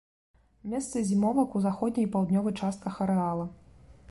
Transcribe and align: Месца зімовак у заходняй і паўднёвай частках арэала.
Месца 0.71 1.03
зімовак 1.09 1.59
у 1.59 1.63
заходняй 1.67 2.07
і 2.09 2.09
паўднёвай 2.17 2.57
частках 2.61 2.95
арэала. 3.09 3.45